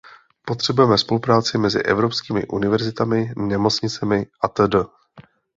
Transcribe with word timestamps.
Potřebujeme 0.45 0.97
spolupráci 0.97 1.57
mezi 1.57 1.79
evropskými 1.81 2.45
univerzitami, 2.47 3.33
nemocnicemi 3.37 4.25
atd. 4.41 4.75